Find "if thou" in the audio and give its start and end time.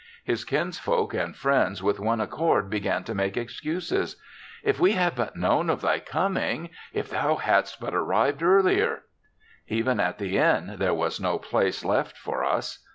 6.91-7.35